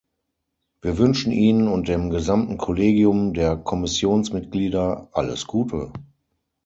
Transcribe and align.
Wir 0.81 0.97
wünschen 0.97 1.31
Ihnen 1.31 1.67
und 1.67 1.87
dem 1.87 2.09
gesamten 2.09 2.57
Kollegium 2.57 3.35
der 3.35 3.55
Kommissionsmitglieder 3.55 5.09
alles 5.11 5.45
Gute. 5.45 5.93